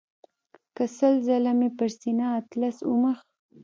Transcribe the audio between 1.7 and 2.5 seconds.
پر سینه